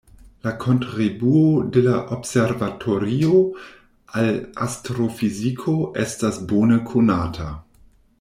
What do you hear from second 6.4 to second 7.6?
bone konata.